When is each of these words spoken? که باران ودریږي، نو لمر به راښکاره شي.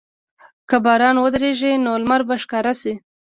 که 0.69 0.77
باران 0.85 1.17
ودریږي، 1.19 1.71
نو 1.83 1.91
لمر 2.03 2.21
به 2.27 2.35
راښکاره 2.37 2.73
شي. 2.81 2.93